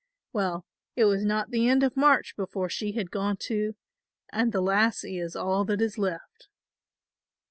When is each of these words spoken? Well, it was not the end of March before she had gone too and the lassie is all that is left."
Well, 0.33 0.65
it 0.95 1.05
was 1.05 1.23
not 1.23 1.51
the 1.51 1.67
end 1.69 1.83
of 1.83 1.95
March 1.95 2.35
before 2.35 2.69
she 2.69 2.93
had 2.93 3.11
gone 3.11 3.37
too 3.37 3.75
and 4.33 4.51
the 4.51 4.59
lassie 4.59 5.19
is 5.19 5.35
all 5.35 5.63
that 5.65 5.79
is 5.79 5.99
left." 5.99 6.47